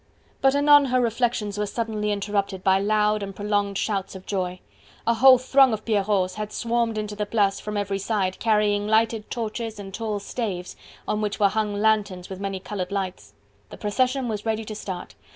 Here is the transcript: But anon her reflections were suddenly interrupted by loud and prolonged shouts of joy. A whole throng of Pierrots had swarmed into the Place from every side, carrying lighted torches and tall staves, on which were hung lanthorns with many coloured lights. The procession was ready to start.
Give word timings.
But 0.41 0.55
anon 0.55 0.85
her 0.85 0.99
reflections 0.99 1.59
were 1.59 1.67
suddenly 1.67 2.11
interrupted 2.11 2.63
by 2.63 2.79
loud 2.79 3.21
and 3.21 3.35
prolonged 3.35 3.77
shouts 3.77 4.15
of 4.15 4.25
joy. 4.25 4.59
A 5.05 5.13
whole 5.13 5.37
throng 5.37 5.73
of 5.73 5.85
Pierrots 5.85 6.33
had 6.37 6.51
swarmed 6.51 6.97
into 6.97 7.15
the 7.15 7.27
Place 7.27 7.59
from 7.59 7.77
every 7.77 7.99
side, 7.99 8.39
carrying 8.39 8.87
lighted 8.87 9.29
torches 9.29 9.77
and 9.77 9.93
tall 9.93 10.19
staves, 10.19 10.75
on 11.07 11.21
which 11.21 11.39
were 11.39 11.49
hung 11.49 11.75
lanthorns 11.75 12.31
with 12.31 12.39
many 12.39 12.59
coloured 12.59 12.91
lights. 12.91 13.35
The 13.69 13.77
procession 13.77 14.27
was 14.27 14.43
ready 14.43 14.65
to 14.65 14.73
start. 14.73 15.13